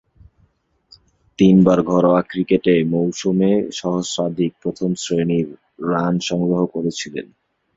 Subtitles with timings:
[1.39, 5.47] তিনবার ঘরোয়া ক্রিকেটে মৌসুমে সহস্রাধিক প্রথম-শ্রেণীর
[5.91, 7.27] রান সংগ্রহ করেছিলেন।